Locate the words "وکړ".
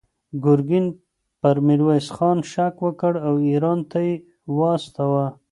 2.81-3.13